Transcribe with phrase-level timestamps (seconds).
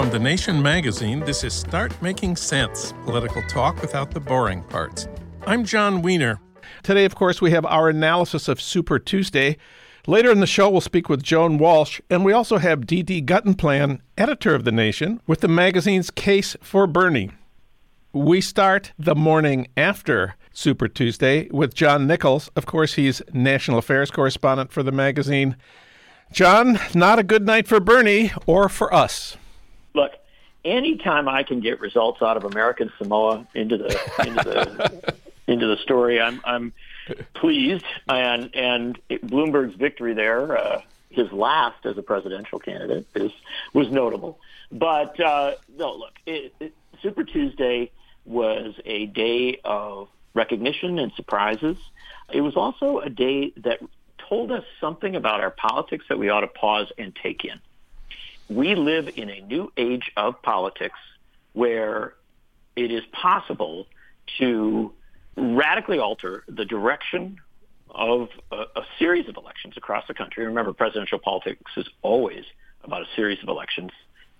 [0.00, 5.06] From The Nation magazine, this is Start Making Sense political talk without the boring parts.
[5.46, 6.40] I'm Jon Wiener.
[6.82, 9.58] Today, of course, we have our analysis of Super Tuesday.
[10.06, 14.00] Later in the show, we'll speak with Joan Walsh, and we also have Dee Guttenplan,
[14.16, 17.32] editor of The Nation, with the magazine's Case for Bernie.
[18.14, 22.48] We start the morning after Super Tuesday with John Nichols.
[22.56, 25.58] Of course, he's national affairs correspondent for the magazine.
[26.32, 29.36] John, not a good night for Bernie or for us.
[30.64, 35.14] Anytime I can get results out of American Samoa into the into the
[35.46, 36.72] into the story, I'm I'm
[37.34, 37.84] pleased.
[38.08, 43.32] And and it, Bloomberg's victory there, uh, his last as a presidential candidate, is
[43.72, 44.38] was notable.
[44.70, 47.90] But uh, no, look, it, it, Super Tuesday
[48.24, 51.76] was a day of recognition and surprises.
[52.32, 53.80] It was also a day that
[54.28, 57.60] told us something about our politics that we ought to pause and take in.
[58.50, 60.98] We live in a new age of politics
[61.52, 62.14] where
[62.74, 63.86] it is possible
[64.38, 64.92] to
[65.36, 67.38] radically alter the direction
[67.88, 70.44] of a, a, series of elections across the country.
[70.44, 72.44] Remember, presidential politics is always
[72.82, 73.92] about a series of elections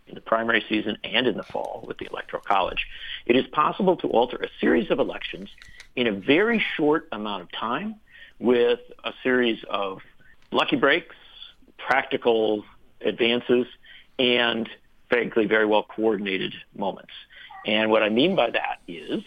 [0.09, 2.89] in the primary season and in the fall with the Electoral College.
[3.27, 5.51] It is possible to alter a series of elections
[5.95, 7.95] in a very short amount of time
[8.41, 10.01] with a series of
[10.51, 11.15] lucky breaks,
[11.79, 12.65] practical
[13.01, 13.67] advances,
[14.21, 14.69] and
[15.09, 17.13] frankly, very well coordinated moments.
[17.67, 19.23] And what I mean by that is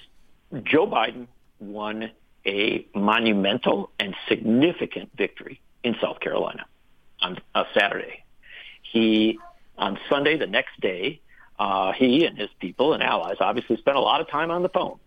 [0.63, 1.27] Joe Biden
[1.59, 2.11] won
[2.45, 6.65] a monumental and significant victory in South Carolina
[7.21, 8.23] on a Saturday.
[8.81, 9.39] He,
[9.77, 11.19] on Sunday, the next day,
[11.59, 14.69] uh, he and his people and allies obviously spent a lot of time on the
[14.69, 14.99] phone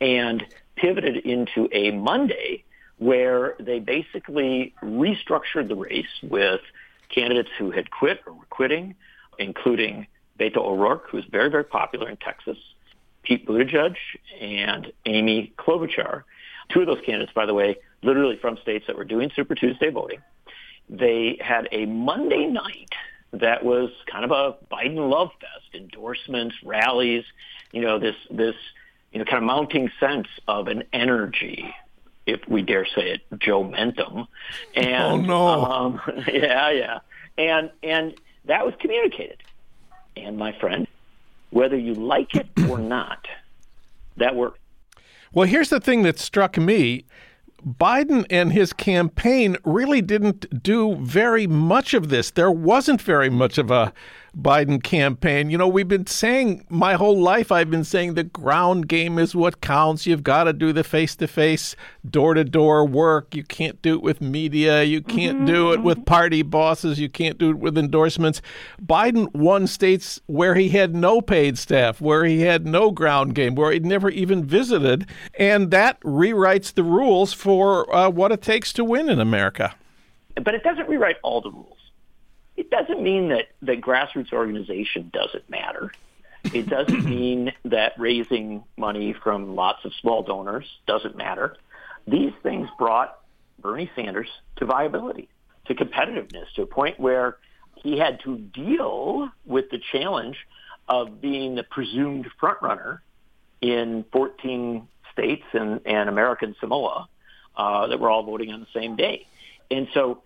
[0.00, 0.44] and
[0.76, 2.64] pivoted into a Monday
[2.98, 6.60] where they basically restructured the race with
[7.08, 8.94] candidates who had quit or were quitting,
[9.38, 10.06] including
[10.38, 12.58] Beto O'Rourke, who's very, very popular in Texas,
[13.22, 13.96] Pete Buttigieg,
[14.40, 16.22] and Amy Klobuchar.
[16.68, 19.90] Two of those candidates, by the way, literally from states that were doing Super Tuesday
[19.90, 20.20] voting.
[20.88, 22.92] They had a Monday night
[23.32, 27.24] that was kind of a Biden love fest, endorsements, rallies,
[27.72, 28.54] you know, this, this,
[29.12, 31.74] you know, kind of mounting sense of an energy
[32.26, 34.26] if we dare say it, Joe Mentum.
[34.74, 35.64] And, oh no!
[35.64, 36.00] Um,
[36.32, 36.98] yeah, yeah,
[37.38, 38.14] and and
[38.46, 39.42] that was communicated.
[40.16, 40.86] And my friend,
[41.50, 43.26] whether you like it or not,
[44.16, 44.60] that worked.
[45.32, 47.04] Well, here's the thing that struck me.
[47.66, 52.30] Biden and his campaign really didn't do very much of this.
[52.30, 53.92] There wasn't very much of a
[54.40, 55.48] Biden campaign.
[55.48, 59.34] You know, we've been saying my whole life, I've been saying the ground game is
[59.34, 60.06] what counts.
[60.06, 61.74] You've got to do the face to face,
[62.08, 63.34] door to door work.
[63.34, 64.82] You can't do it with media.
[64.82, 65.46] You can't mm-hmm.
[65.46, 67.00] do it with party bosses.
[67.00, 68.42] You can't do it with endorsements.
[68.80, 73.54] Biden won states where he had no paid staff, where he had no ground game,
[73.54, 75.06] where he'd never even visited.
[75.38, 79.74] And that rewrites the rules for uh, what it takes to win in America.
[80.34, 81.76] But it doesn't rewrite all the rules
[82.56, 85.92] it doesn't mean that, that grassroots organization doesn't matter.
[86.44, 91.56] It doesn't mean that raising money from lots of small donors doesn't matter.
[92.06, 93.18] These things brought
[93.58, 95.28] Bernie Sanders to viability.
[95.66, 97.38] to competitiveness to a point where
[97.74, 100.36] he had to deal with the challenge
[100.88, 103.00] of being the presumed frontrunner
[103.60, 107.08] in 14 states and, and American Samoa
[107.56, 109.26] uh, that were all voting on the same day.
[109.70, 110.22] And so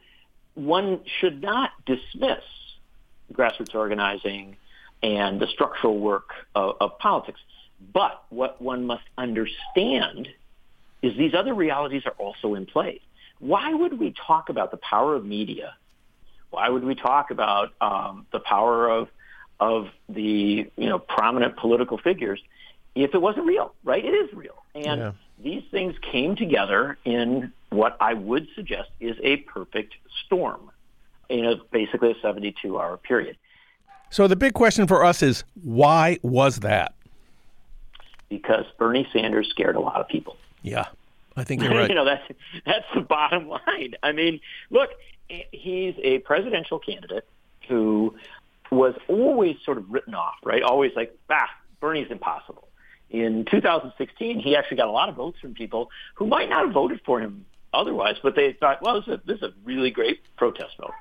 [0.54, 2.42] one should not dismiss
[3.32, 4.56] grassroots organizing
[5.02, 7.40] and the structural work of, of politics.
[7.92, 10.28] But what one must understand
[11.02, 13.00] is these other realities are also in play.
[13.38, 15.74] Why would we talk about the power of media?
[16.50, 19.08] Why would we talk about um, the power of
[19.58, 22.40] of the you know prominent political figures
[22.94, 23.74] if it wasn't real?
[23.82, 24.04] Right?
[24.04, 25.12] It is real, and yeah.
[25.42, 29.94] these things came together in what I would suggest is a perfect
[30.26, 30.70] storm
[31.28, 33.36] in a, basically a 72 hour period.
[34.10, 36.94] So the big question for us is why was that?
[38.28, 40.36] Because Bernie Sanders scared a lot of people.
[40.62, 40.86] Yeah,
[41.36, 41.88] I think you're right.
[41.88, 42.24] you know that's
[42.66, 43.94] that's the bottom line.
[44.02, 44.40] I mean,
[44.70, 44.90] look,
[45.52, 47.26] he's a presidential candidate
[47.68, 48.16] who
[48.70, 50.62] was always sort of written off, right?
[50.62, 51.48] Always like, ah,
[51.80, 52.68] Bernie's impossible.
[53.10, 56.72] In 2016, he actually got a lot of votes from people who might not have
[56.74, 59.90] voted for him otherwise, but they thought, well, this is a, this is a really
[59.90, 60.92] great protest vote.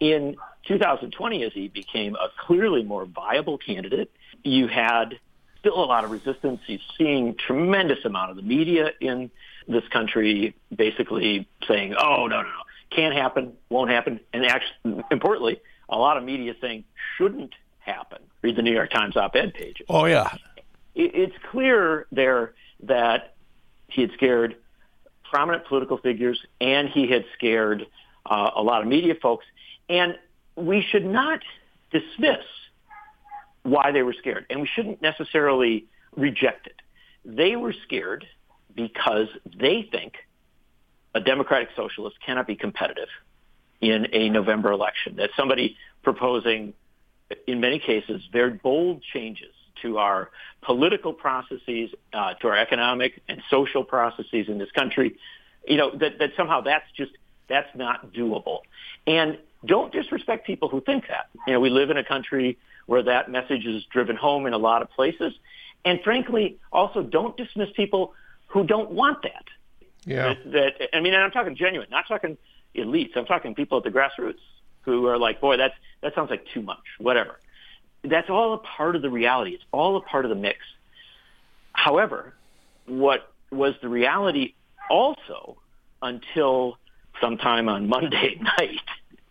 [0.00, 4.10] In 2020, as he became a clearly more viable candidate,
[4.44, 5.18] you had
[5.58, 6.60] still a lot of resistance.
[6.66, 9.30] He's seeing tremendous amount of the media in
[9.66, 15.60] this country basically saying, "Oh no, no, no, can't happen, won't happen," and actually, importantly,
[15.88, 16.84] a lot of media saying
[17.16, 18.18] shouldn't happen.
[18.42, 19.86] Read the New York Times op-ed pages.
[19.88, 20.30] Oh yeah,
[20.94, 23.34] it's clear there that
[23.88, 24.56] he had scared
[25.30, 27.86] prominent political figures and he had scared
[28.26, 29.44] uh, a lot of media folks,
[29.88, 30.18] and
[30.56, 31.40] we should not
[31.90, 32.44] dismiss
[33.62, 35.86] why they were scared, and we shouldn't necessarily
[36.16, 36.80] reject it.
[37.24, 38.26] They were scared
[38.74, 39.28] because
[39.58, 40.14] they think
[41.14, 43.08] a democratic socialist cannot be competitive
[43.80, 45.16] in a November election.
[45.16, 46.74] That somebody proposing,
[47.46, 50.30] in many cases, very bold changes to our
[50.62, 55.16] political processes, uh, to our economic and social processes in this country,
[55.66, 57.12] you know, that, that somehow that's just,
[57.48, 58.60] that's not doable.
[59.06, 61.28] And don't disrespect people who think that.
[61.46, 64.58] You know, we live in a country where that message is driven home in a
[64.58, 65.32] lot of places.
[65.84, 68.14] And frankly, also don't dismiss people
[68.48, 69.44] who don't want that.
[70.04, 70.34] Yeah.
[70.44, 72.38] That, that I mean, and I'm talking genuine, not talking
[72.74, 73.16] elites.
[73.16, 74.40] I'm talking people at the grassroots
[74.82, 76.84] who are like, boy, that's that sounds like too much.
[76.98, 77.38] Whatever.
[78.04, 79.52] That's all a part of the reality.
[79.52, 80.58] It's all a part of the mix.
[81.72, 82.34] However,
[82.86, 84.54] what was the reality
[84.90, 85.58] also
[86.02, 86.78] until
[87.20, 88.80] sometime on Monday night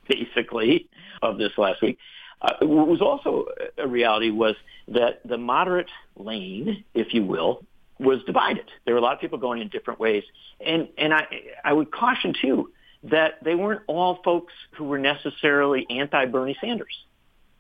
[0.07, 0.87] basically,
[1.21, 1.97] of this last week.
[2.41, 3.45] Uh, what was also
[3.77, 4.55] a reality was
[4.87, 7.63] that the moderate lane, if you will,
[7.99, 8.69] was divided.
[8.85, 10.23] There were a lot of people going in different ways.
[10.63, 11.25] And, and I,
[11.63, 12.71] I would caution, too,
[13.03, 16.95] that they weren't all folks who were necessarily anti-Bernie Sanders,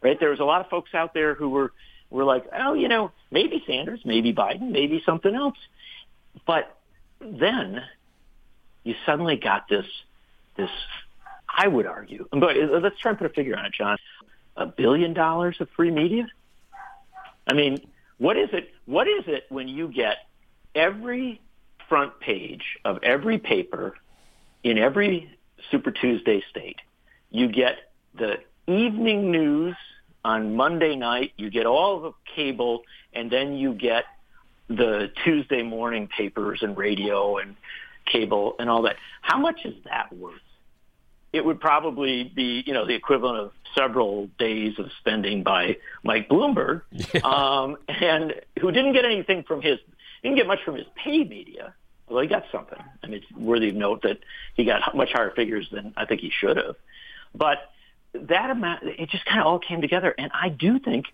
[0.01, 0.19] right?
[0.19, 1.71] There was a lot of folks out there who were,
[2.09, 5.57] were like, oh, you know, maybe Sanders, maybe Biden, maybe something else.
[6.45, 6.77] But
[7.19, 7.83] then
[8.83, 9.85] you suddenly got this,
[10.55, 10.69] this
[11.49, 13.97] I would argue, but let's try and put a figure on it, John.
[14.55, 16.27] A billion dollars of free media?
[17.47, 17.79] I mean,
[18.17, 18.73] what is it?
[18.85, 20.17] What is it when you get
[20.75, 21.41] every
[21.87, 23.95] front page of every paper
[24.63, 25.31] in every
[25.71, 26.77] Super Tuesday state?
[27.29, 27.77] You get
[28.15, 29.75] the evening news
[30.23, 32.83] on Monday night, you get all the cable,
[33.13, 34.05] and then you get
[34.67, 37.55] the Tuesday morning papers and radio and
[38.05, 38.97] cable and all that.
[39.21, 40.41] How much is that worth?
[41.33, 46.29] it would probably be, you know, the equivalent of several days of spending by Mike
[46.29, 47.21] Bloomberg, yeah.
[47.23, 49.77] um, and who didn't get anything from his,
[50.23, 51.73] didn't get much from his paid media,
[52.07, 52.79] although he got something.
[53.03, 54.19] I mean, it's worthy of note that
[54.55, 56.75] he got much higher figures than I think he should have.
[57.35, 57.57] But
[58.23, 61.05] that amount, it just kind of all came together, and I do think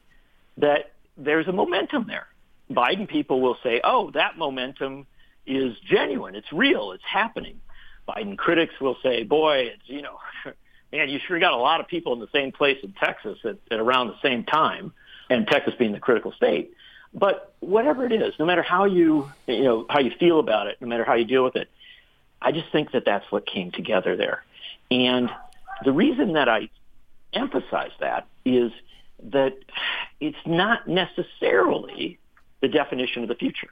[0.57, 2.27] that there's a momentum there.
[2.72, 5.05] Biden people will say, "Oh, that momentum
[5.45, 6.36] is genuine.
[6.36, 6.91] It's real.
[6.91, 7.60] It's happening."
[8.07, 10.19] Biden critics will say, boy, it's, you know,
[10.91, 13.57] man, you sure got a lot of people in the same place in Texas at,
[13.72, 14.93] at around the same time,
[15.29, 16.74] and Texas being the critical state.
[17.13, 20.77] But whatever it is, no matter how you, you know, how you feel about it,
[20.81, 21.69] no matter how you deal with it,
[22.41, 24.43] I just think that that's what came together there.
[24.89, 25.29] And
[25.86, 26.69] the reason that I
[27.33, 28.71] emphasize that is
[29.31, 29.53] that
[30.19, 32.19] it's not necessarily
[32.61, 33.69] the definition of the future.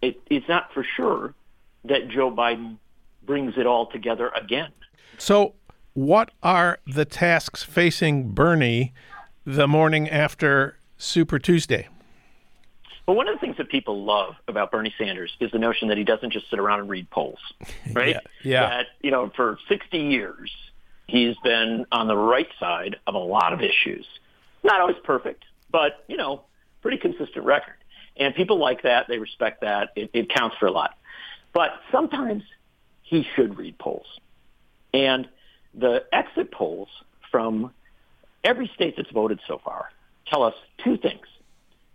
[0.00, 1.34] It, it's not for sure
[1.84, 2.78] that Joe Biden
[3.24, 4.72] brings it all together again.
[5.18, 5.54] So,
[5.94, 8.92] what are the tasks facing Bernie
[9.44, 11.88] the morning after Super Tuesday?
[13.06, 15.98] Well, one of the things that people love about Bernie Sanders is the notion that
[15.98, 17.40] he doesn't just sit around and read polls,
[17.92, 18.08] right?
[18.14, 18.68] yeah, yeah.
[18.68, 20.50] That, you know, for 60 years,
[21.12, 24.06] He's been on the right side of a lot of issues.
[24.64, 26.44] Not always perfect, but, you know,
[26.80, 27.74] pretty consistent record.
[28.16, 29.08] And people like that.
[29.08, 29.90] They respect that.
[29.94, 30.96] It, it counts for a lot.
[31.52, 32.44] But sometimes
[33.02, 34.06] he should read polls.
[34.94, 35.28] And
[35.74, 36.88] the exit polls
[37.30, 37.74] from
[38.42, 39.90] every state that's voted so far
[40.28, 41.26] tell us two things.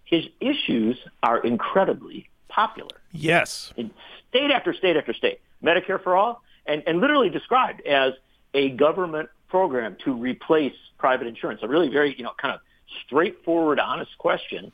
[0.05, 2.97] His issues are incredibly popular.
[3.11, 3.73] Yes.
[3.77, 3.89] In
[4.29, 5.39] state after state after state.
[5.63, 8.13] Medicare for all, and, and literally described as
[8.53, 11.61] a government program to replace private insurance.
[11.63, 12.61] A really very, you know, kind of
[13.05, 14.71] straightforward, honest question.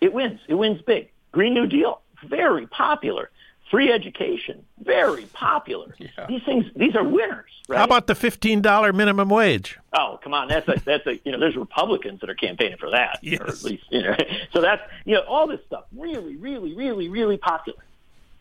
[0.00, 0.40] It wins.
[0.48, 1.10] It wins big.
[1.32, 3.30] Green New Deal, very popular.
[3.70, 5.94] Free education, very popular.
[6.18, 6.26] Yeah.
[6.26, 7.50] These things, these are winners.
[7.68, 7.78] Right?
[7.78, 9.78] How about the fifteen dollar minimum wage?
[9.94, 12.90] Oh, come on, that's a that's a you know, there's Republicans that are campaigning for
[12.90, 13.40] that, yes.
[13.40, 14.16] or at least you know.
[14.52, 17.82] So that's you know all this stuff really, really, really, really popular,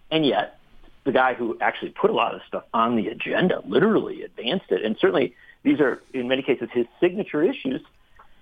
[0.10, 0.60] and yet
[1.04, 4.84] the guy who actually put a lot of stuff on the agenda literally advanced it,
[4.84, 7.82] and certainly these are in many cases his signature issues.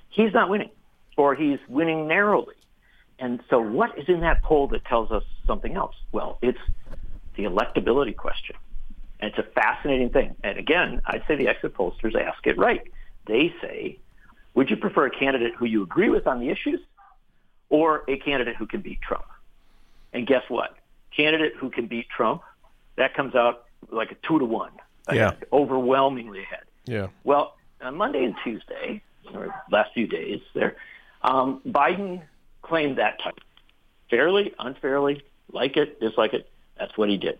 [0.09, 0.71] He's not winning,
[1.17, 2.55] or he's winning narrowly.
[3.19, 5.95] And so what is in that poll that tells us something else?
[6.11, 6.59] Well, it's
[7.35, 8.55] the electability question.
[9.19, 10.35] And it's a fascinating thing.
[10.43, 12.81] And again, I'd say the exit pollsters ask it right.
[13.27, 13.99] They say,
[14.53, 16.79] would you prefer a candidate who you agree with on the issues
[17.69, 19.25] or a candidate who can beat Trump?
[20.13, 20.75] And guess what?
[21.15, 22.41] Candidate who can beat Trump,
[22.99, 24.71] that comes out like a two to one.
[25.11, 25.33] Yeah.
[25.51, 26.65] Overwhelmingly ahead.
[26.85, 27.07] Yeah.
[27.23, 29.01] Well, on Monday and Tuesday,
[29.33, 30.75] or last few days there,
[31.23, 32.21] um, Biden
[32.61, 33.39] claimed that type.
[34.09, 37.39] Fairly, unfairly, like it, dislike it, that's what he did.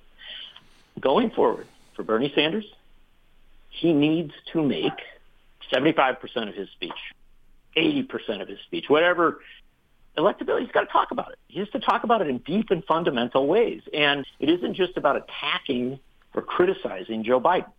[1.00, 2.66] Going forward, for Bernie Sanders,
[3.70, 4.94] he needs to make
[5.72, 6.92] 75% of his speech,
[7.76, 9.40] 80% of his speech, whatever
[10.18, 11.40] electability, he's got to talk about it.
[11.48, 13.82] He has to talk about it in deep and fundamental ways.
[13.94, 16.00] And it isn't just about attacking
[16.34, 17.72] or criticizing Joe Biden.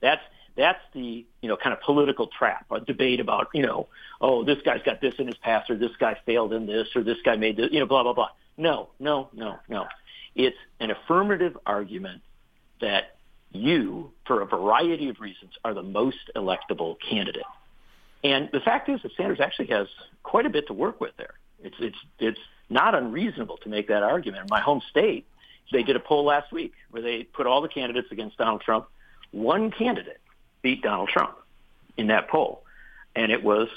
[0.00, 0.22] That's
[0.56, 3.88] that's the you know kind of political trap, a debate about you know
[4.20, 7.02] oh this guy's got this in his past or this guy failed in this or
[7.02, 8.28] this guy made this you know blah blah blah.
[8.56, 9.86] No, no, no, no.
[10.34, 12.22] It's an affirmative argument
[12.80, 13.16] that
[13.50, 17.44] you, for a variety of reasons, are the most electable candidate.
[18.22, 19.86] And the fact is that Sanders actually has
[20.22, 21.34] quite a bit to work with there.
[21.64, 22.40] It's it's it's
[22.70, 24.42] not unreasonable to make that argument.
[24.42, 25.26] In my home state,
[25.72, 28.86] they did a poll last week where they put all the candidates against Donald Trump.
[29.32, 30.20] One candidate
[30.62, 31.36] beat Donald Trump
[31.96, 32.62] in that poll,
[33.16, 33.68] and it was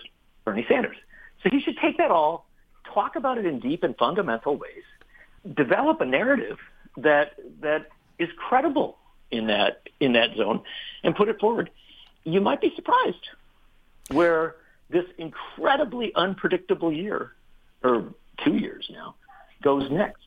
[0.46, 0.98] Bernie Sanders.
[1.44, 2.46] So he should take that all,
[2.94, 4.84] talk about it in deep and fundamental ways,
[5.56, 6.58] develop a narrative
[6.98, 7.88] that that
[8.20, 8.98] is credible
[9.32, 10.62] in that in that zone,
[11.03, 11.70] and put it forward.
[12.24, 13.29] You might be surprised
[14.10, 14.56] where
[14.89, 17.34] this incredibly unpredictable year,
[17.84, 19.15] or two years now,
[19.62, 20.24] goes next.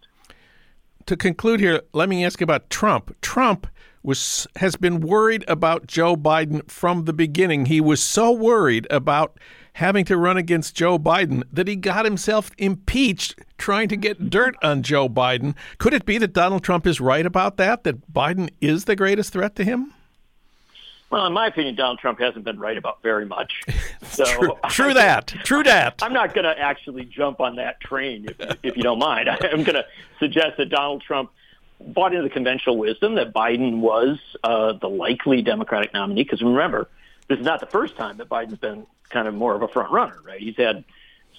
[1.06, 3.16] To conclude here, let me ask you about Trump.
[3.20, 3.66] Trump
[4.02, 7.66] was has been worried about Joe Biden from the beginning.
[7.66, 9.38] He was so worried about
[9.74, 14.56] having to run against Joe Biden that he got himself impeached trying to get dirt
[14.62, 15.54] on Joe Biden.
[15.78, 19.32] Could it be that Donald Trump is right about that that Biden is the greatest
[19.32, 19.92] threat to him?
[21.10, 23.62] Well, in my opinion, Donald Trump hasn't been right about very much.
[24.02, 25.28] So true, true that.
[25.28, 26.02] True that.
[26.02, 29.28] I'm not going to actually jump on that train, if, if you don't mind.
[29.30, 29.86] I'm going to
[30.18, 31.30] suggest that Donald Trump
[31.80, 36.24] bought into the conventional wisdom that Biden was uh, the likely Democratic nominee.
[36.24, 36.88] Because remember,
[37.28, 39.92] this is not the first time that Biden's been kind of more of a front
[39.92, 40.40] runner, right?
[40.40, 40.82] He's had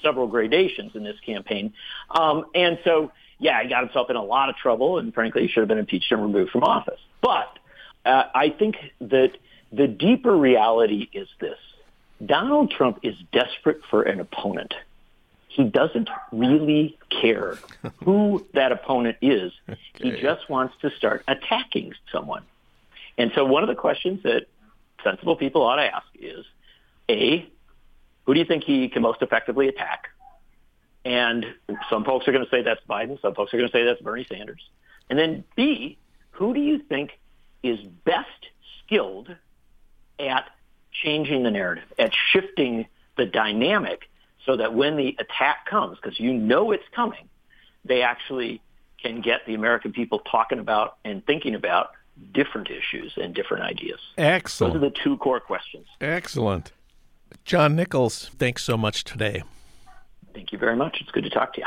[0.02, 1.74] several gradations in this campaign,
[2.10, 5.48] um, and so yeah, he got himself in a lot of trouble, and frankly, he
[5.50, 7.00] should have been impeached and removed from office.
[7.20, 7.60] But
[8.06, 9.32] uh, I think that
[9.72, 11.60] the deeper reality is this:
[12.26, 14.74] Donald Trump is desperate for an opponent
[15.52, 17.58] he doesn't really care
[18.06, 19.52] who that opponent is.
[19.70, 19.80] Okay.
[19.96, 22.44] He just wants to start attacking someone.
[23.18, 24.48] And so one of the questions that
[25.04, 26.46] sensible people ought to ask is,
[27.10, 27.48] A,
[28.24, 30.08] who do you think he can most effectively attack?
[31.04, 31.46] And
[31.90, 33.22] some folks are going to say that's Biden.
[33.22, 34.62] Some folks are going to say that's Bernie Sanders.
[35.10, 35.98] And then B,
[36.32, 37.20] who do you think
[37.62, 38.28] is best
[38.86, 39.36] skilled
[40.30, 40.50] at
[40.92, 42.88] changing the narrative, at shifting
[43.18, 44.10] the dynamic
[44.46, 47.30] so that when the attack comes, because you know it's coming,
[47.86, 48.62] they actually
[49.02, 51.92] can get the American people talking about and thinking about
[52.34, 54.00] different issues and different ideas.
[54.18, 54.74] Excellent.
[54.74, 55.88] Those are the two core questions.
[56.00, 56.72] Excellent.
[57.46, 59.44] John Nichols, thanks so much today.
[60.34, 61.02] Thank you very much.
[61.02, 61.62] It's good to talk to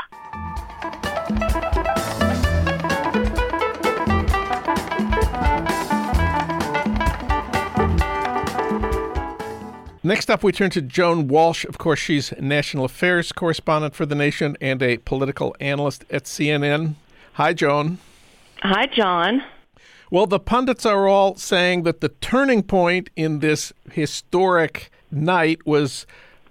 [2.35, 2.41] you.
[10.05, 11.65] Next up, we turn to Joan Walsh.
[11.65, 16.93] Of course, she's national affairs correspondent for The Nation and a political analyst at CNN.
[17.33, 17.97] Hi, Joan.
[18.61, 19.41] Hi, John.
[20.11, 26.05] Well, the pundits are all saying that the turning point in this historic night was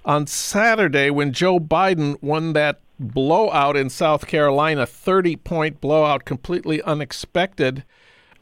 [0.04, 6.82] on Saturday when Joe Biden won that blowout in South Carolina, 30 point blowout, completely
[6.82, 7.84] unexpected.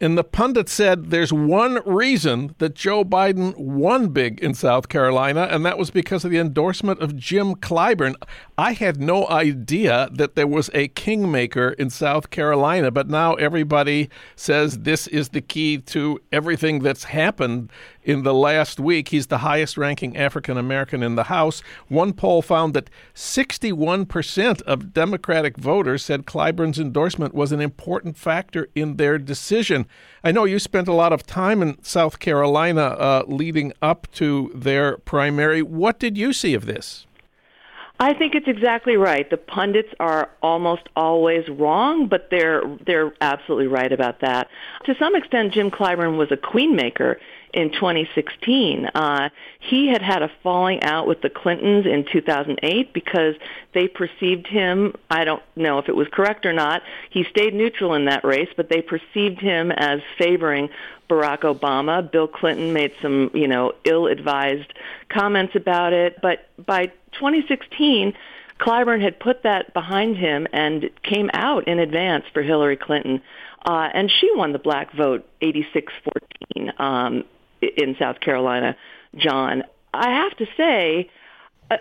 [0.03, 5.47] And the pundit said there's one reason that Joe Biden won big in South Carolina,
[5.49, 8.17] and that was because of the endorsement of Jim Clyburn.
[8.59, 14.11] I had no idea that there was a kingmaker in South Carolina, but now everybody
[14.35, 17.71] says this is the key to everything that's happened
[18.05, 19.09] in the last week.
[19.09, 21.63] He's the highest ranking African American in the House.
[21.89, 28.69] One poll found that 61% of Democratic voters said Clyburn's endorsement was an important factor
[28.75, 29.87] in their decision.
[30.25, 34.51] I know you spent a lot of time in South Carolina uh, leading up to
[34.55, 35.63] their primary.
[35.63, 37.07] What did you see of this?
[38.03, 39.31] I think it's exactly right.
[39.31, 44.49] The pundits are almost always wrong, but they're they're absolutely right about that.
[44.87, 47.17] To some extent, Jim Clyburn was a queenmaker
[47.53, 48.87] in 2016.
[48.87, 49.29] Uh,
[49.61, 53.35] he had had a falling out with the Clintons in 2008 because
[53.75, 57.95] they perceived him, I don't know if it was correct or not, he stayed neutral
[57.95, 60.71] in that race, but they perceived him as favoring
[61.09, 62.11] Barack Obama.
[62.11, 64.73] Bill Clinton made some, you know, ill-advised
[65.09, 68.15] comments about it, but by 2016,
[68.59, 73.21] Clyburn had put that behind him and came out in advance for Hillary Clinton.
[73.65, 76.81] Uh, and she won the black vote 86-14.
[76.81, 77.25] Um,
[77.63, 78.77] in South Carolina,
[79.17, 79.63] John.
[79.95, 81.11] I have to say,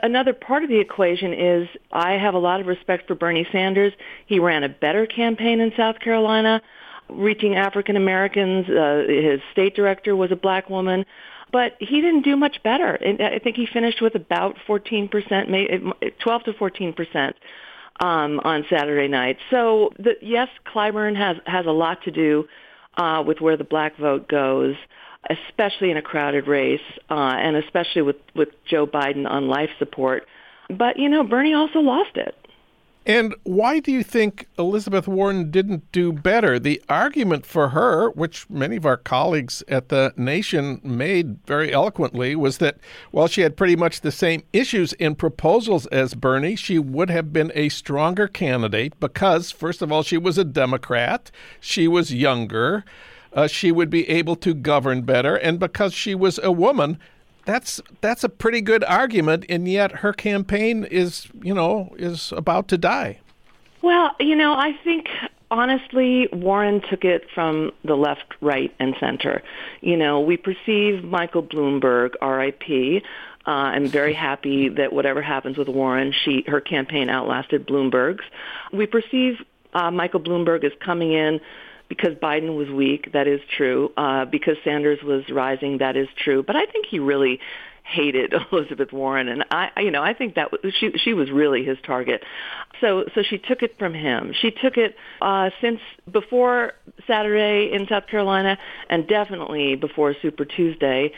[0.03, 3.93] another part of the equation is I have a lot of respect for Bernie Sanders.
[4.25, 6.61] He ran a better campaign in South Carolina,
[7.09, 8.67] reaching African Americans.
[8.69, 11.05] Uh, his state director was a black woman.
[11.51, 12.97] But he didn't do much better.
[13.01, 15.09] I think he finished with about 14%,
[16.19, 17.33] 12 to 14%
[17.99, 19.37] um, on Saturday night.
[19.49, 22.47] So the, yes, Clyburn has has a lot to do
[22.97, 24.75] uh, with where the black vote goes
[25.29, 30.27] especially in a crowded race, uh, and especially with, with Joe Biden on life support.
[30.69, 32.35] But, you know, Bernie also lost it.
[33.05, 36.59] And why do you think Elizabeth Warren didn't do better?
[36.59, 42.35] The argument for her, which many of our colleagues at the Nation made very eloquently,
[42.35, 42.77] was that
[43.09, 47.33] while she had pretty much the same issues and proposals as Bernie, she would have
[47.33, 52.85] been a stronger candidate because, first of all, she was a Democrat, she was younger,
[53.33, 55.35] uh, she would be able to govern better.
[55.35, 56.97] And because she was a woman,
[57.45, 59.45] that's that's a pretty good argument.
[59.49, 63.19] And yet her campaign is, you know, is about to die.
[63.81, 65.07] Well, you know, I think
[65.49, 69.43] honestly, Warren took it from the left, right, and center.
[69.81, 73.01] You know, we perceive Michael Bloomberg, R.I.P.
[73.45, 78.23] Uh, I'm very happy that whatever happens with Warren, she her campaign outlasted Bloomberg's.
[78.71, 81.41] We perceive uh, Michael Bloomberg as coming in
[81.91, 83.91] because Biden was weak, that is true.
[83.97, 86.41] Uh, because Sanders was rising, that is true.
[86.41, 87.41] But I think he really
[87.83, 91.65] hated Elizabeth Warren, and I, you know, I think that was, she she was really
[91.65, 92.23] his target.
[92.79, 94.31] So so she took it from him.
[94.41, 96.75] She took it uh, since before
[97.07, 98.57] Saturday in South Carolina,
[98.89, 101.11] and definitely before Super Tuesday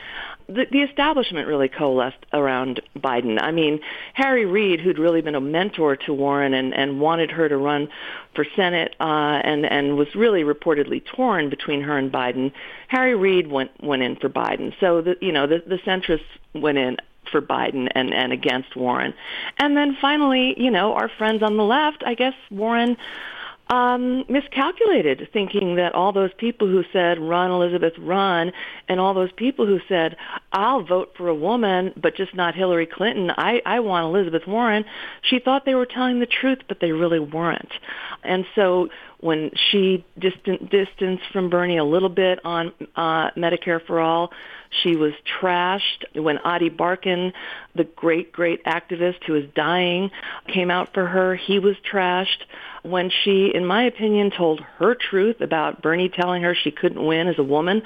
[0.47, 3.41] the, the establishment really coalesced around Biden.
[3.41, 3.79] I mean,
[4.13, 7.89] Harry Reid, who'd really been a mentor to Warren and, and wanted her to run
[8.35, 12.51] for Senate uh, and, and was really reportedly torn between her and Biden,
[12.87, 14.73] Harry Reid went, went in for Biden.
[14.79, 16.21] So, the, you know, the, the centrists
[16.53, 16.97] went in
[17.31, 19.13] for Biden and, and against Warren.
[19.57, 22.97] And then finally, you know, our friends on the left, I guess Warren
[23.69, 28.51] um, miscalculated, thinking that all those people who said "Run, Elizabeth, run,"
[28.87, 30.15] and all those people who said
[30.51, 34.85] "I'll vote for a woman, but just not Hillary Clinton," I, I want Elizabeth Warren.
[35.21, 37.71] She thought they were telling the truth, but they really weren't.
[38.23, 44.31] And so when she distanced from Bernie a little bit on uh, Medicare for All,
[44.81, 46.05] she was trashed.
[46.15, 47.33] When Ady Barkan,
[47.75, 50.11] the great, great activist who is dying,
[50.47, 52.43] came out for her, he was trashed
[52.83, 57.27] when she, in my opinion, told her truth about Bernie telling her she couldn't win
[57.27, 57.83] as a woman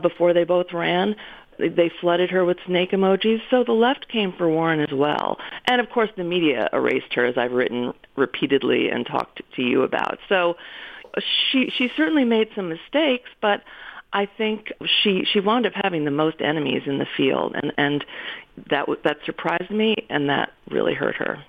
[0.00, 1.16] before they both ran.
[1.58, 5.38] They flooded her with snake emojis, so the left came for Warren as well.
[5.66, 9.82] And of course, the media erased her, as I've written repeatedly and talked to you
[9.82, 10.18] about.
[10.28, 10.56] So
[11.22, 13.62] she she certainly made some mistakes, but
[14.14, 14.72] I think
[15.02, 18.04] she she wound up having the most enemies in the field, and and
[18.70, 21.44] that that surprised me, and that really hurt her.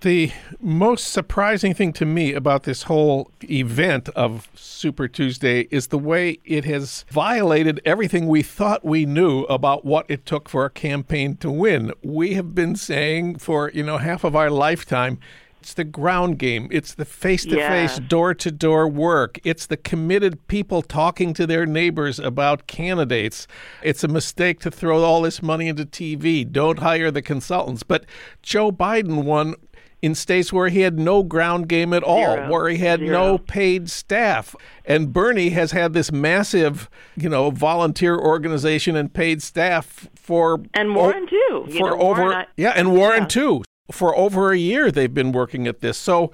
[0.00, 0.32] The
[0.62, 6.38] most surprising thing to me about this whole event of Super Tuesday is the way
[6.46, 11.36] it has violated everything we thought we knew about what it took for a campaign
[11.36, 11.92] to win.
[12.02, 15.18] We have been saying for, you know, half of our lifetime
[15.60, 16.68] It's the ground game.
[16.70, 19.38] It's the face to face, door to door work.
[19.44, 23.46] It's the committed people talking to their neighbors about candidates.
[23.82, 26.50] It's a mistake to throw all this money into TV.
[26.50, 27.82] Don't hire the consultants.
[27.82, 28.06] But
[28.42, 29.54] Joe Biden won
[30.02, 32.50] in states where he had no ground game at all, Zero.
[32.50, 33.10] where he had Zero.
[33.12, 34.56] no paid staff.
[34.86, 40.94] And Bernie has had this massive, you know, volunteer organization and paid staff for And
[40.94, 41.66] Warren, too.
[41.76, 43.28] For know, over Warren, I- yeah, and Warren Yeah.
[43.28, 43.62] too.
[43.92, 45.98] For over a year they've been working at this.
[45.98, 46.32] So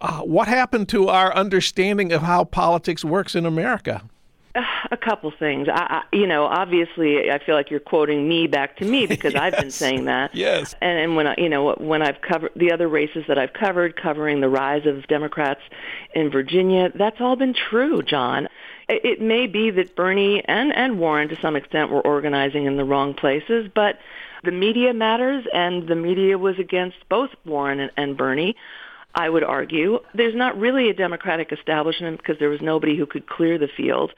[0.00, 4.02] uh, what happened to our understanding of how politics works in America?
[4.90, 5.68] a couple things.
[5.68, 9.34] I, I, you know, obviously, I feel like you're quoting me back to me because
[9.36, 10.34] I've been saying that.
[10.34, 10.74] Yes.
[10.80, 14.00] And, and when I, you know, when I've covered the other races that I've covered,
[14.00, 15.60] covering the rise of Democrats
[16.14, 18.48] in Virginia, that's all been true, John.
[18.88, 22.76] It, it may be that Bernie and and Warren, to some extent, were organizing in
[22.76, 23.98] the wrong places, but
[24.44, 28.56] the media matters, and the media was against both Warren and, and Bernie.
[29.14, 33.26] I would argue there's not really a Democratic establishment because there was nobody who could
[33.26, 34.12] clear the field.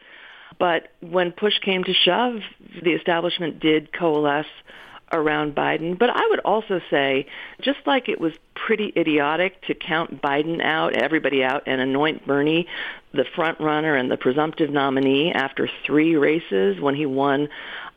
[0.59, 2.41] But when push came to shove,
[2.83, 4.47] the establishment did coalesce
[5.13, 5.99] around Biden.
[5.99, 7.27] But I would also say,
[7.61, 12.67] just like it was pretty idiotic to count Biden out, everybody out, and anoint Bernie
[13.13, 17.49] the front runner and the presumptive nominee after three races when he won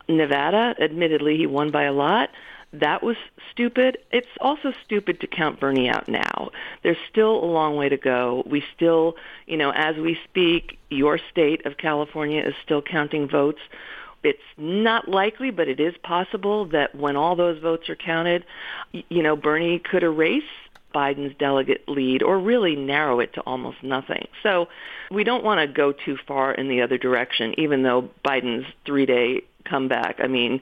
[0.07, 0.75] Nevada.
[0.79, 2.29] Admittedly, he won by a lot.
[2.73, 3.17] That was
[3.51, 3.99] stupid.
[4.11, 6.49] It's also stupid to count Bernie out now.
[6.81, 8.43] There's still a long way to go.
[8.47, 13.59] We still, you know, as we speak, your state of California is still counting votes.
[14.23, 18.43] It's not likely, but it is possible that when all those votes are counted,
[18.91, 20.43] you know, Bernie could erase
[20.95, 24.27] Biden's delegate lead or really narrow it to almost nothing.
[24.41, 24.67] So
[25.11, 29.43] we don't want to go too far in the other direction, even though Biden's three-day
[29.65, 30.61] comeback, I mean,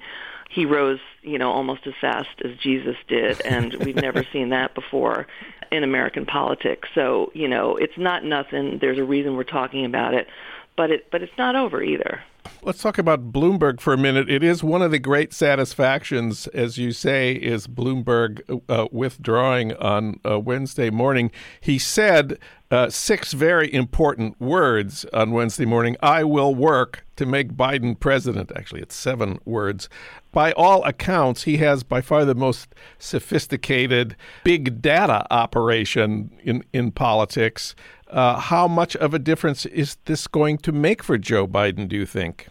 [0.50, 4.76] he rose, you know, almost as fast as Jesus did, and we've never seen that
[4.76, 5.28] before
[5.72, 6.90] in American politics.
[6.94, 8.80] So, you know, it's not nothing.
[8.80, 10.28] There's a reason we're talking about it,
[10.76, 12.22] but it but it's not over either.
[12.64, 14.30] Let's talk about Bloomberg for a minute.
[14.30, 20.20] It is one of the great satisfactions, as you say, is Bloomberg uh, withdrawing on
[20.24, 21.32] uh, Wednesday morning.
[21.60, 22.38] He said
[22.70, 25.98] uh, six very important words on Wednesday morning.
[26.02, 28.52] I will work to make Biden president.
[28.56, 29.90] Actually, it's seven words.
[30.32, 36.92] By all accounts, he has by far the most sophisticated big data operation in, in
[36.92, 37.76] politics.
[38.12, 41.96] Uh, how much of a difference is this going to make for Joe Biden, do
[41.96, 42.48] you think?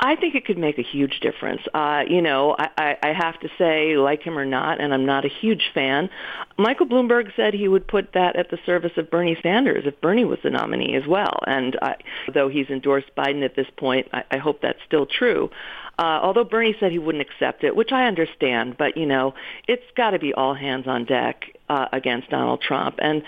[0.00, 1.62] I think it could make a huge difference.
[1.74, 5.04] Uh, you know, I, I, I have to say, like him or not, and I'm
[5.04, 6.08] not a huge fan,
[6.56, 10.24] Michael Bloomberg said he would put that at the service of Bernie Sanders if Bernie
[10.24, 11.40] was the nominee as well.
[11.46, 11.96] And I,
[12.32, 15.50] though he's endorsed Biden at this point, I, I hope that's still true.
[15.98, 19.34] Uh, although Bernie said he wouldn't accept it, which I understand, but you know,
[19.66, 22.98] it's got to be all hands on deck uh, against Donald Trump.
[23.00, 23.22] And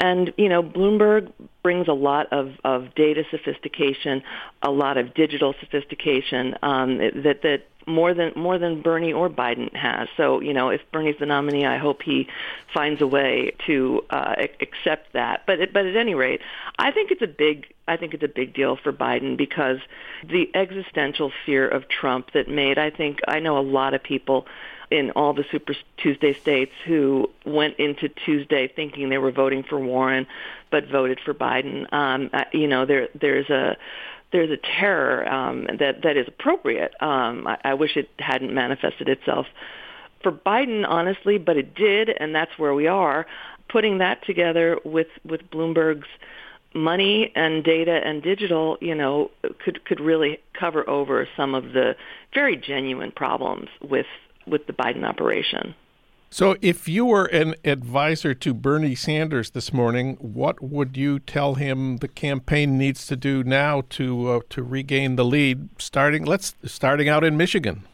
[0.00, 4.22] and you know, Bloomberg brings a lot of, of data sophistication,
[4.62, 9.74] a lot of digital sophistication um, that that more than more than Bernie or Biden
[9.74, 10.08] has.
[10.16, 12.28] So you know, if Bernie's the nominee, I hope he
[12.74, 15.44] finds a way to uh, accept that.
[15.46, 16.40] But at- but at any rate,
[16.78, 19.78] I think it's a big I think it's a big deal for Biden because
[20.28, 24.46] the existential fear of Trump that made I think I know a lot of people
[24.90, 29.78] in all the Super Tuesday states who went into Tuesday thinking they were voting for
[29.80, 30.26] Warren,
[30.70, 31.92] but voted for Biden.
[31.92, 33.76] Um, you know, there there's a
[34.32, 36.92] there's a terror um, that that is appropriate.
[37.00, 39.46] Um, I, I wish it hadn't manifested itself
[40.22, 43.26] for Biden, honestly, but it did, and that's where we are.
[43.68, 46.08] Putting that together with with Bloomberg's
[46.74, 49.30] money and data and digital, you know,
[49.64, 51.96] could could really cover over some of the
[52.34, 54.06] very genuine problems with
[54.46, 55.74] with the Biden operation.
[56.36, 61.54] So, if you were an advisor to Bernie Sanders this morning, what would you tell
[61.54, 65.70] him the campaign needs to do now to uh, to regain the lead?
[65.80, 67.84] Starting, let's starting out in Michigan.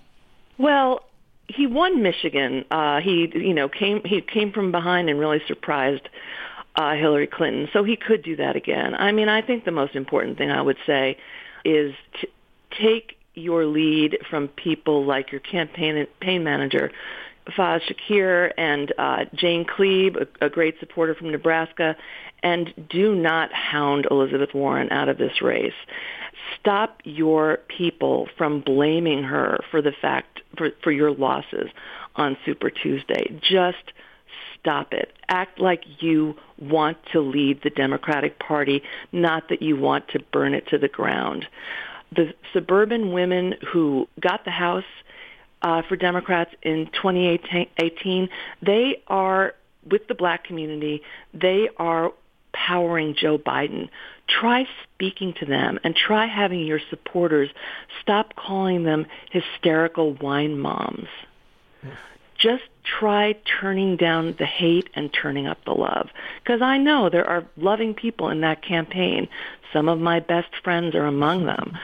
[0.59, 1.05] Well,
[1.47, 2.65] he won Michigan.
[2.73, 6.09] Uh, he, you know, came he came from behind and really surprised
[6.75, 7.69] uh, Hillary Clinton.
[7.73, 8.97] So he could do that again.
[8.97, 11.17] I mean, I think the most important thing I would say
[11.65, 12.29] is to
[12.73, 16.91] take your lead from people like your campaign campaign manager,
[17.49, 21.97] Faz Shakir and uh, Jane Kleeb, a, a great supporter from Nebraska,
[22.43, 25.73] and do not hound Elizabeth Warren out of this race.
[26.59, 31.69] Stop your people from blaming her for the fact for, for your losses
[32.17, 33.39] on Super Tuesday.
[33.41, 33.93] Just
[34.61, 35.13] stop it.
[35.29, 40.55] Act like you want to lead the Democratic Party, not that you want to burn
[40.55, 41.47] it to the ground.
[42.15, 44.85] The suburban women who got the House
[45.63, 48.29] uh, for Democrats in 2018,
[48.61, 49.55] they are
[49.89, 51.03] with the black community.
[51.33, 52.13] They are
[52.53, 53.89] powering Joe Biden.
[54.29, 57.51] Try speaking to them and try having your supporters
[58.01, 61.09] stop calling them hysterical wine moms.
[62.39, 66.11] Just try turning down the hate and turning up the love.
[66.43, 69.29] Because I know there are loving people in that campaign.
[69.73, 71.79] Some of my best friends are among them.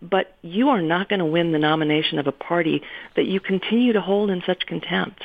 [0.00, 2.82] But you are not going to win the nomination of a party
[3.16, 5.24] that you continue to hold in such contempt.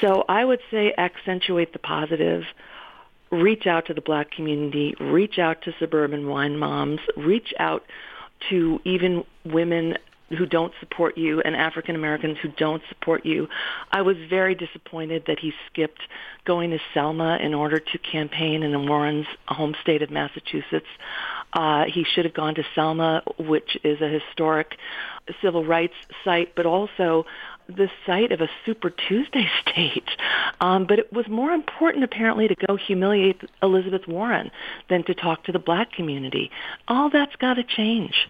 [0.00, 2.44] So I would say accentuate the positive
[3.30, 7.84] reach out to the black community, reach out to suburban wine moms, reach out
[8.48, 9.98] to even women
[10.36, 13.48] who don't support you and African Americans who don't support you.
[13.90, 16.00] I was very disappointed that he skipped
[16.44, 20.86] going to Selma in order to campaign in Warren's home state of Massachusetts.
[21.52, 24.76] Uh, he should have gone to Selma, which is a historic
[25.42, 27.24] civil rights site, but also
[27.68, 30.08] the site of a Super Tuesday state.
[30.60, 34.50] Um, but it was more important, apparently, to go humiliate Elizabeth Warren
[34.88, 36.50] than to talk to the black community.
[36.86, 38.28] All that's got to change.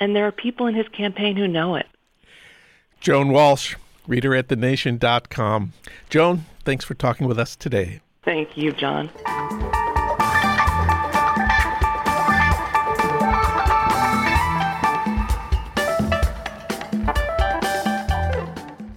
[0.00, 1.86] And there are people in his campaign who know it.
[3.00, 5.72] Joan Walsh, reader at thenation.com.
[6.08, 8.00] Joan, thanks for talking with us today.
[8.24, 9.10] Thank you, John.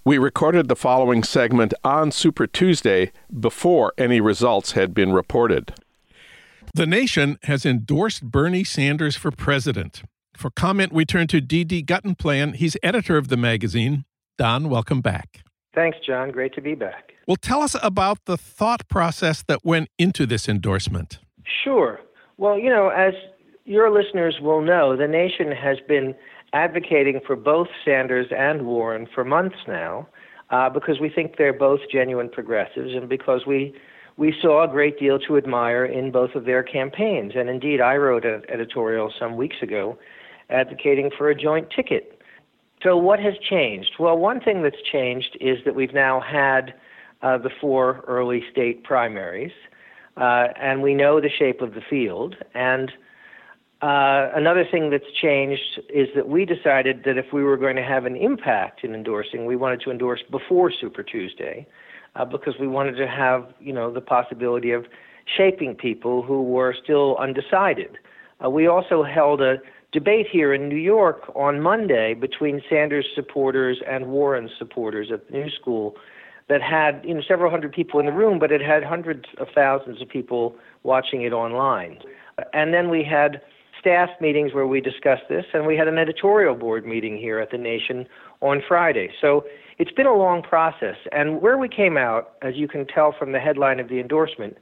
[0.05, 5.73] We recorded the following segment on Super Tuesday before any results had been reported.
[6.73, 10.03] The Nation has endorsed Bernie Sanders for president.
[10.35, 11.83] For comment, we turn to D.D.
[11.83, 12.55] Guttenplan.
[12.55, 14.05] He's editor of the magazine.
[14.37, 15.43] Don, welcome back.
[15.75, 16.31] Thanks, John.
[16.31, 17.13] Great to be back.
[17.27, 21.19] Well, tell us about the thought process that went into this endorsement.
[21.63, 21.99] Sure.
[22.37, 23.13] Well, you know, as
[23.65, 26.15] your listeners will know, the nation has been
[26.53, 30.07] advocating for both Sanders and Warren for months now
[30.49, 33.73] uh, because we think they're both genuine progressives and because we
[34.15, 37.33] we saw a great deal to admire in both of their campaigns.
[37.35, 39.97] And indeed, I wrote an editorial some weeks ago
[40.53, 42.21] advocating for a joint ticket.
[42.81, 43.93] So, what has changed?
[43.99, 46.73] Well, one thing that's changed is that we've now had
[47.21, 49.53] uh, the four early state primaries,
[50.17, 52.35] uh, and we know the shape of the field.
[52.53, 52.91] And
[53.81, 57.83] uh, another thing that's changed is that we decided that if we were going to
[57.83, 61.65] have an impact in endorsing, we wanted to endorse before Super Tuesday,
[62.15, 64.85] uh, because we wanted to have, you know, the possibility of
[65.37, 67.97] shaping people who were still undecided.
[68.43, 69.57] Uh, we also held a
[69.93, 75.33] debate here in New York on Monday between Sanders supporters and Warren supporters at the
[75.37, 75.95] New School
[76.49, 79.47] that had, you know, several hundred people in the room, but it had hundreds of
[79.55, 81.99] thousands of people watching it online.
[82.53, 83.41] And then we had
[83.79, 87.51] staff meetings where we discussed this, and we had an editorial board meeting here at
[87.51, 88.07] the Nation
[88.41, 89.09] on Friday.
[89.21, 89.45] So
[89.77, 90.97] it's been a long process.
[91.11, 94.57] And where we came out, as you can tell from the headline of the endorsement,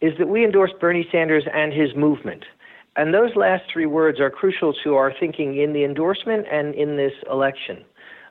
[0.00, 2.44] is that we endorsed Bernie Sanders and his movement.
[2.96, 6.96] And those last three words are crucial to our thinking in the endorsement and in
[6.96, 7.84] this election.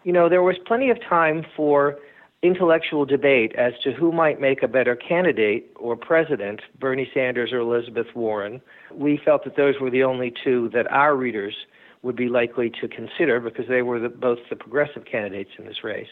[0.04, 1.98] You know, there was plenty of time for
[2.44, 7.60] intellectual debate as to who might make a better candidate or president, Bernie Sanders or
[7.60, 8.62] Elizabeth Warren.
[8.94, 11.54] We felt that those were the only two that our readers
[12.02, 15.84] would be likely to consider because they were the, both the progressive candidates in this
[15.84, 16.08] race.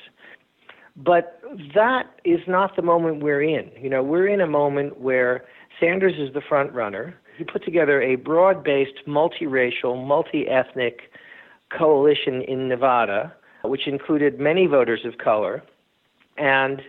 [0.96, 1.42] But
[1.74, 3.72] that is not the moment we're in.
[3.80, 5.46] You know, we're in a moment where
[5.80, 7.16] Sanders is the front runner.
[7.40, 11.12] He put together a broad based, multiracial, multi ethnic
[11.76, 15.64] coalition in Nevada, which included many voters of color
[16.40, 16.82] and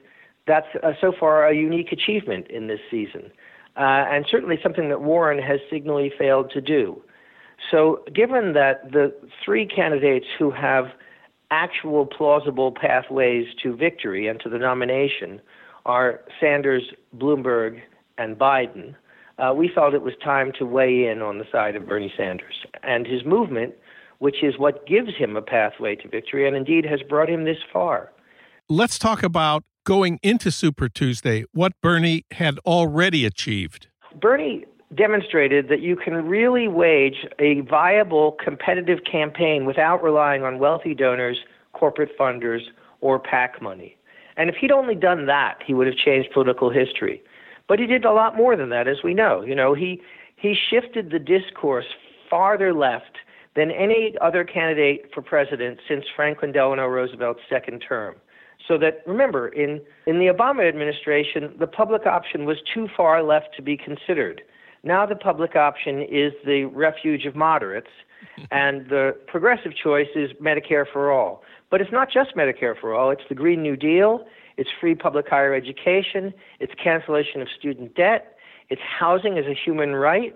[0.46, 3.30] that's uh, so far a unique achievement in this season,
[3.76, 7.02] uh, and certainly something that Warren has signally failed to do.
[7.70, 10.86] So, given that the three candidates who have
[11.50, 15.40] actual plausible pathways to victory and to the nomination
[15.84, 16.84] are Sanders,
[17.16, 17.80] Bloomberg,
[18.16, 18.94] and Biden,
[19.40, 22.66] uh, we felt it was time to weigh in on the side of Bernie Sanders
[22.82, 23.74] and his movement,
[24.18, 27.58] which is what gives him a pathway to victory and indeed has brought him this
[27.72, 28.10] far
[28.70, 33.88] let's talk about going into Super Tuesday, what Bernie had already achieved.
[34.20, 40.94] Bernie demonstrated that you can really wage a viable competitive campaign without relying on wealthy
[40.94, 41.38] donors,
[41.72, 42.60] corporate funders,
[43.00, 43.96] or PAC money.
[44.36, 47.22] And if he'd only done that, he would have changed political history.
[47.70, 49.42] But he did a lot more than that, as we know.
[49.42, 50.02] You know, he
[50.34, 51.84] he shifted the discourse
[52.28, 53.18] farther left
[53.54, 58.16] than any other candidate for president since Franklin Delano Roosevelt's second term.
[58.66, 63.54] So that remember, in in the Obama administration, the public option was too far left
[63.54, 64.42] to be considered.
[64.82, 67.92] Now the public option is the refuge of moderates,
[68.50, 71.42] and the progressive choice is Medicare for all.
[71.70, 74.24] But it's not just Medicare for all; it's the Green New Deal,
[74.56, 78.36] it's free public higher education, it's cancellation of student debt,
[78.68, 80.34] it's housing as a human right.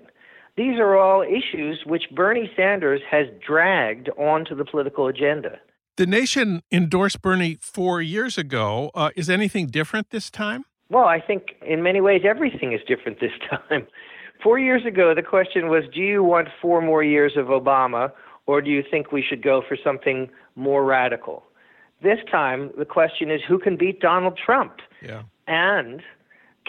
[0.57, 5.59] These are all issues which Bernie Sanders has dragged onto the political agenda.
[5.97, 8.91] The nation endorsed Bernie four years ago.
[8.95, 10.65] Uh, is anything different this time?
[10.91, 13.87] Well, I think in many ways everything is different this time.
[14.43, 18.13] Four years ago, the question was do you want four more years of Obama,
[18.47, 21.45] or do you think we should go for something more radical?
[22.03, 24.75] This time, the question is who can beat Donald Trump?
[25.01, 25.23] Yeah.
[25.47, 26.03] And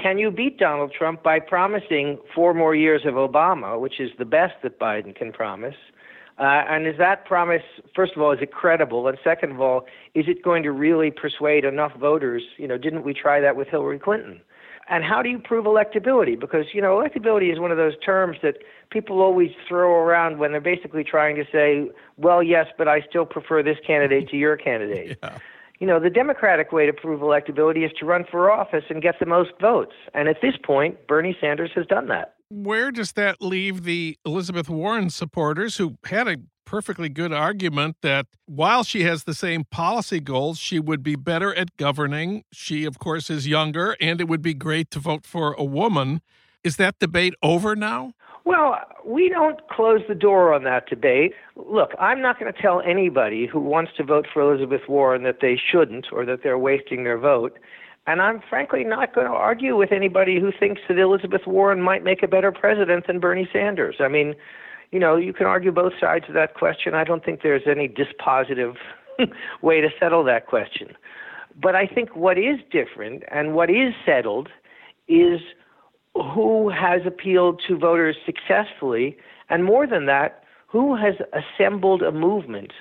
[0.01, 4.25] can you beat Donald Trump by promising four more years of Obama, which is the
[4.25, 5.75] best that Biden can promise?
[6.37, 7.61] Uh, and is that promise,
[7.95, 9.07] first of all, is it credible?
[9.07, 12.43] And second of all, is it going to really persuade enough voters?
[12.57, 14.41] You know, didn't we try that with Hillary Clinton?
[14.87, 16.39] And how do you prove electability?
[16.39, 18.57] Because, you know, electability is one of those terms that
[18.91, 23.25] people always throw around when they're basically trying to say, well, yes, but I still
[23.25, 25.17] prefer this candidate to your candidate.
[25.23, 25.39] Yeah.
[25.79, 29.19] You know, the Democratic way to prove electability is to run for office and get
[29.19, 29.91] the most votes.
[30.13, 32.35] And at this point, Bernie Sanders has done that.
[32.49, 38.25] Where does that leave the Elizabeth Warren supporters who had a perfectly good argument that
[38.45, 42.43] while she has the same policy goals, she would be better at governing.
[42.51, 46.21] She, of course, is younger, and it would be great to vote for a woman.
[46.63, 48.13] Is that debate over now?
[48.43, 51.33] Well, we don't close the door on that debate.
[51.55, 55.39] Look, I'm not going to tell anybody who wants to vote for Elizabeth Warren that
[55.41, 57.57] they shouldn't or that they're wasting their vote.
[58.07, 62.03] And I'm frankly not going to argue with anybody who thinks that Elizabeth Warren might
[62.03, 63.95] make a better president than Bernie Sanders.
[63.99, 64.35] I mean,
[64.95, 66.93] you know, you can argue both sides of that question.
[66.93, 68.75] I don't think there's any dispositive
[69.61, 70.93] way to settle that question.
[71.61, 74.47] But I think what is different and what is settled
[75.09, 75.41] is
[76.13, 79.17] who has appealed to voters successfully,
[79.49, 82.71] and more than that, who has assembled a movement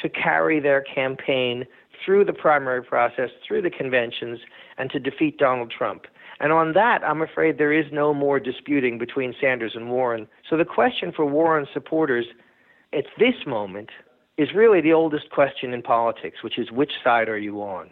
[0.00, 1.64] to carry their campaign
[2.04, 4.40] through the primary process, through the conventions,
[4.78, 6.06] and to defeat Donald Trump.
[6.42, 10.26] And on that, I'm afraid there is no more disputing between Sanders and Warren.
[10.50, 12.26] So the question for Warren supporters
[12.92, 13.90] at this moment
[14.36, 17.90] is really the oldest question in politics, which is which side are you on?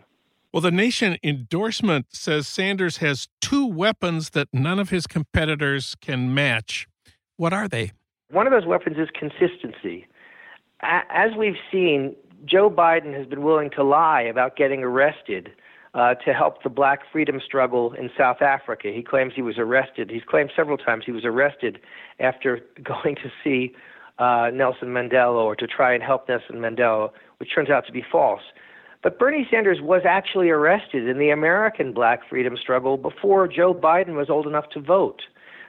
[0.52, 6.34] Well, the nation endorsement says Sanders has two weapons that none of his competitors can
[6.34, 6.88] match.
[7.36, 7.92] What are they?
[8.32, 10.08] One of those weapons is consistency.
[10.80, 15.50] As we've seen, Joe Biden has been willing to lie about getting arrested
[15.94, 18.92] uh, to help the black freedom struggle in South Africa.
[18.94, 20.10] He claims he was arrested.
[20.10, 21.80] He's claimed several times he was arrested
[22.18, 23.74] after going to see
[24.18, 28.04] uh, Nelson Mandela or to try and help Nelson Mandela, which turns out to be
[28.10, 28.42] false.
[29.02, 34.14] But Bernie Sanders was actually arrested in the American black freedom struggle before Joe Biden
[34.14, 35.22] was old enough to vote.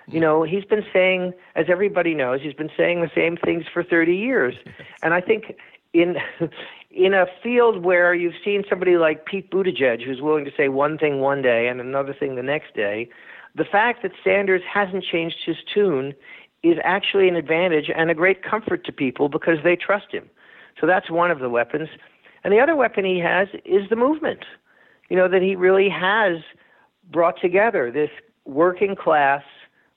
[0.08, 3.84] You know, he's been saying, as everybody knows, he's been saying the same things for
[3.84, 4.56] 30 years.
[5.04, 5.56] And I think
[5.94, 6.18] in
[6.94, 10.98] in a field where you've seen somebody like Pete Buttigieg who's willing to say one
[10.98, 13.10] thing one day and another thing the next day,
[13.56, 16.14] the fact that Sanders hasn't changed his tune
[16.64, 20.30] is actually an advantage and a great comfort to people because they trust him.
[20.80, 21.90] So that's one of the weapons.
[22.44, 24.46] And the other weapon he has is the movement.
[25.10, 26.38] You know, that he really has
[27.12, 28.10] brought together this
[28.46, 29.44] working class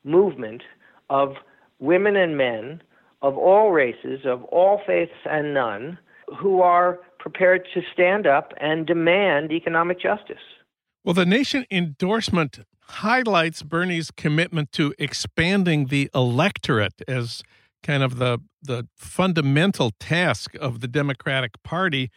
[0.04, 0.62] movement
[1.10, 1.34] of
[1.78, 2.82] women and men
[3.22, 5.98] of all races, of all faiths and none,
[6.38, 10.36] who are prepared to stand up and demand economic justice.
[11.04, 17.42] Well, the nation endorsement highlights Bernie's commitment to expanding the electorate as
[17.82, 22.10] kind of the the fundamental task of the Democratic Party.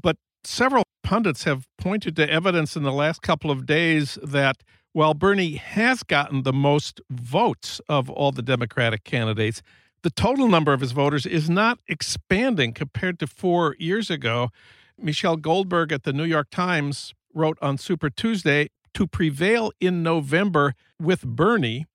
[0.00, 5.14] But several pundits have pointed to evidence in the last couple of days that while
[5.14, 9.62] Bernie has gotten the most votes of all the Democratic candidates,
[10.02, 14.50] the total number of his voters is not expanding compared to four years ago.
[14.98, 20.74] Michelle Goldberg at the New York Times wrote on Super Tuesday to prevail in November
[21.00, 21.86] with Bernie,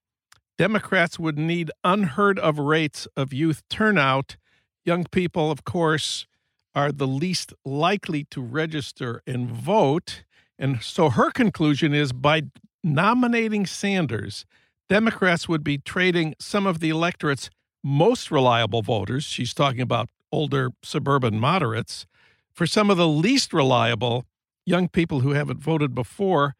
[0.57, 4.37] Democrats would need unheard of rates of youth turnout.
[4.83, 6.25] Young people, of course,
[6.73, 10.23] are the least likely to register and vote.
[10.57, 12.43] And so her conclusion is by
[12.83, 14.45] nominating Sanders,
[14.89, 17.49] Democrats would be trading some of the electorate's
[17.87, 22.05] most reliable voters, she's talking about older suburban moderates,
[22.51, 24.25] for some of the least reliable
[24.65, 26.55] young people who haven't voted before.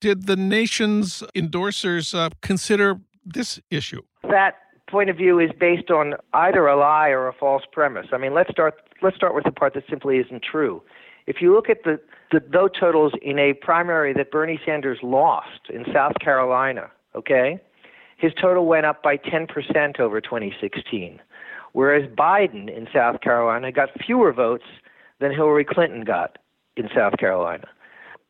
[0.00, 4.02] Did the nation's endorsers uh, consider this issue?
[4.28, 4.56] That
[4.90, 8.06] point of view is based on either a lie or a false premise.
[8.12, 10.82] I mean, let's start let's start with the part that simply isn't true.
[11.28, 12.00] If you look at the,
[12.32, 17.60] the vote totals in a primary that Bernie Sanders lost in South Carolina, okay,
[18.18, 21.20] his total went up by 10% over 2016,
[21.72, 24.64] whereas Biden in South Carolina got fewer votes
[25.20, 26.36] than Hillary Clinton got
[26.76, 27.66] in South Carolina.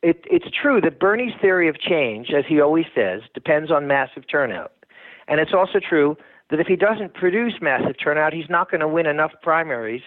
[0.02, 4.24] it, it's true that Bernie's theory of change, as he always says, depends on massive
[4.30, 4.72] turnout.
[5.26, 6.16] And it's also true
[6.50, 10.02] that if he doesn't produce massive turnout, he's not going to win enough primaries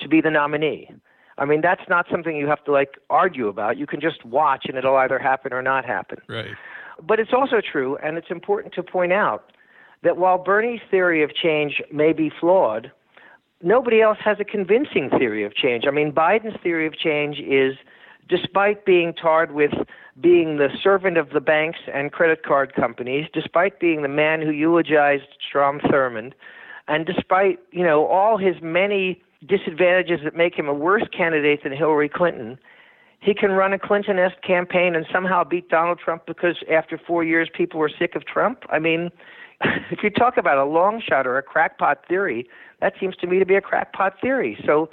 [0.00, 0.90] to be the nominee.
[1.38, 3.78] I mean, that's not something you have to like argue about.
[3.78, 6.18] You can just watch and it'll either happen or not happen.
[6.28, 6.54] Right.
[7.06, 9.52] But it's also true, and it's important to point out
[10.02, 12.90] that while Bernie's theory of change may be flawed,
[13.62, 15.84] nobody else has a convincing theory of change.
[15.86, 17.76] I mean, Biden's theory of change is
[18.28, 19.72] despite being tarred with
[20.20, 24.50] being the servant of the banks and credit card companies, despite being the man who
[24.50, 26.32] eulogized Strom Thurmond,
[26.88, 31.72] and despite, you know, all his many disadvantages that make him a worse candidate than
[31.72, 32.58] Hillary Clinton,
[33.22, 37.48] he can run a Clinton-esque campaign and somehow beat Donald Trump because after four years
[37.56, 38.64] people were sick of Trump.
[38.68, 39.10] I mean,
[39.90, 42.48] if you talk about a long shot or a crackpot theory,
[42.80, 44.58] that seems to me to be a crackpot theory.
[44.66, 44.90] So,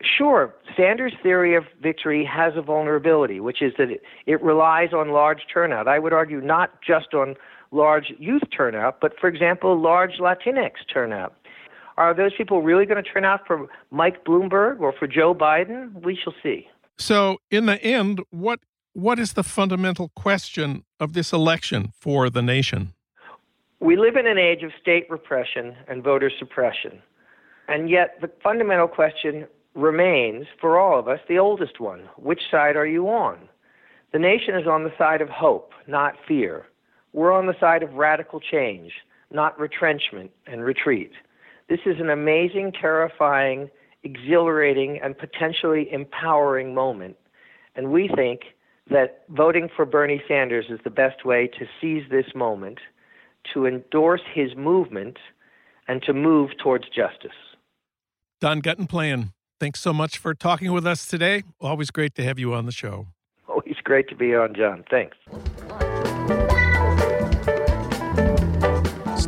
[0.00, 5.10] sure, Sanders' theory of victory has a vulnerability, which is that it, it relies on
[5.10, 5.88] large turnout.
[5.88, 7.34] I would argue not just on
[7.72, 11.34] large youth turnout, but for example, large Latinx turnout.
[11.96, 16.00] Are those people really going to turn out for Mike Bloomberg or for Joe Biden?
[16.04, 16.68] We shall see.
[16.98, 18.60] So, in the end, what
[18.94, 22.92] what is the fundamental question of this election for the nation?
[23.80, 27.02] We live in an age of state repression and voter suppression.
[27.68, 32.76] And yet, the fundamental question remains for all of us the oldest one which side
[32.76, 33.48] are you on?
[34.12, 36.66] The nation is on the side of hope, not fear.
[37.14, 38.92] We're on the side of radical change,
[39.30, 41.12] not retrenchment and retreat.
[41.68, 43.70] This is an amazing, terrifying,
[44.04, 47.16] exhilarating, and potentially empowering moment.
[47.74, 48.40] And we think
[48.90, 52.78] that voting for Bernie Sanders is the best way to seize this moment,
[53.54, 55.18] to endorse his movement,
[55.88, 57.30] and to move towards justice.
[58.40, 61.44] Don Guttenplan, thanks so much for talking with us today.
[61.60, 63.06] Always great to have you on the show.
[63.48, 64.84] Always great to be on, Jon.
[64.90, 65.16] Thanks.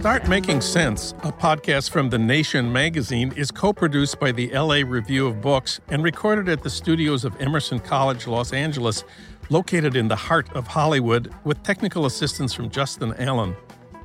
[0.04, 4.82] Start Making Sense, a podcast from The Nation magazine, is co produced by the LA
[4.86, 9.02] Review of Books and recorded at the studios of Emerson College, Los Angeles,
[9.48, 13.56] located in the heart of Hollywood, with technical assistance from Justin Allen.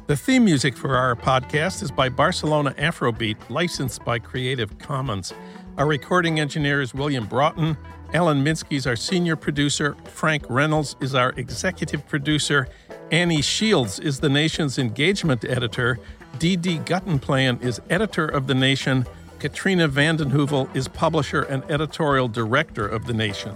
[0.08, 5.34] The theme music for our podcast is by Barcelona Afrobeat, licensed by Creative Commons.
[5.78, 7.76] Our recording engineer is William Broughton.
[8.14, 9.98] Alan Minsky is our senior producer.
[10.06, 12.70] Frank Reynolds is our executive producer.
[13.12, 16.00] Annie Shields is the nation's engagement editor.
[16.38, 16.80] D.D.
[16.80, 19.08] Guttenplan is editor of The Nation.
[19.40, 23.56] Katrina vanden Heuvel is publisher and editorial director of The Nation.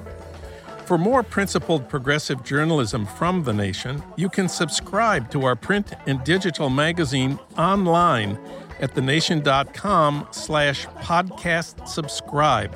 [0.86, 6.24] For more principled progressive journalism from The Nation, you can subscribe to our print and
[6.24, 8.40] digital magazine online
[8.80, 12.76] at thenation.com slash podcast subscribe.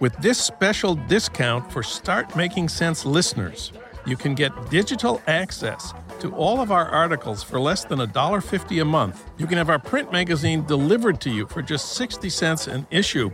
[0.00, 3.70] With this special discount for Start Making Sense listeners,
[4.06, 8.84] you can get digital access to all of our articles for less than $1.50 a
[8.84, 9.30] month.
[9.38, 13.30] You can have our print magazine delivered to you for just 60 cents an issue.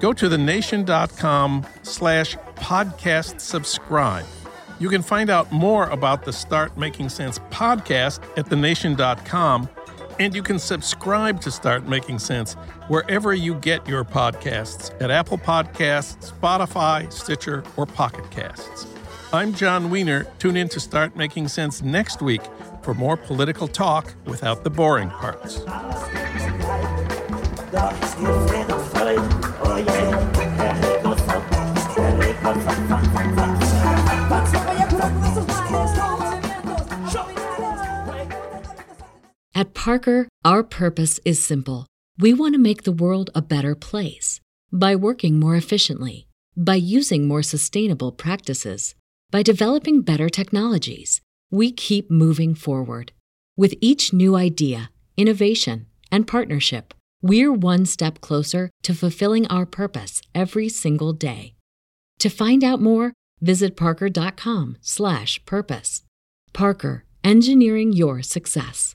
[0.00, 4.24] Go to thenation.com slash podcast subscribe.
[4.80, 9.68] You can find out more about the Start Making Sense podcast at thenation.com,
[10.18, 12.54] and you can subscribe to Start Making Sense
[12.88, 18.91] wherever you get your podcasts at Apple Podcasts, Spotify, Stitcher, or Pocket Casts.
[19.34, 20.26] I'm Jon Wiener.
[20.38, 22.42] Tune in to Start Making Sense next week
[22.82, 25.60] for more political talk without the boring parts.
[39.54, 41.86] At Parker, our purpose is simple.
[42.18, 47.26] We want to make the world a better place by working more efficiently, by using
[47.26, 48.94] more sustainable practices
[49.32, 51.20] by developing better technologies,
[51.50, 53.12] we keep moving forward.
[53.56, 60.20] With each new idea, innovation, and partnership, we're one step closer to fulfilling our purpose
[60.34, 61.54] every single day.
[62.18, 66.02] To find out more, visit parker.com/purpose.
[66.52, 68.94] Parker, engineering your success.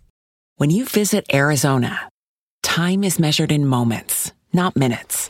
[0.58, 2.10] When you visit Arizona,
[2.62, 5.30] time is measured in moments, not minutes